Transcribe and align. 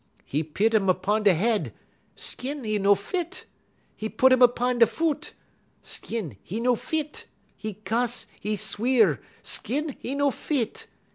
'E 0.33 0.41
pit 0.41 0.73
um 0.73 0.87
'pon 0.95 1.27
'e 1.27 1.29
head; 1.33 1.75
skin 2.15 2.65
'e 2.65 2.79
no 2.79 2.95
fit. 2.95 3.45
'E 3.99 4.09
pit 4.09 4.33
um 4.33 4.39
'pon 4.49 4.81
'e 4.81 4.87
foot; 4.87 5.33
skin 5.83 6.37
'e 6.51 6.59
no 6.59 6.75
fit. 6.75 7.27
'E 7.61 7.75
cuss, 7.85 8.25
'e 8.41 8.55
sweer; 8.55 9.21
skin 9.43 9.95
'e 10.03 10.15
no 10.15 10.31
fit. 10.31 10.87